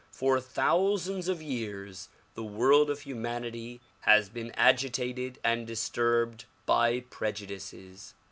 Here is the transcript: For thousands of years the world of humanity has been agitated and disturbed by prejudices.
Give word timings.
For 0.09 0.39
thousands 0.41 1.27
of 1.27 1.43
years 1.43 2.09
the 2.33 2.41
world 2.43 2.89
of 2.89 3.01
humanity 3.01 3.81
has 3.99 4.29
been 4.29 4.49
agitated 4.53 5.37
and 5.43 5.67
disturbed 5.67 6.45
by 6.65 7.01
prejudices. 7.11 8.15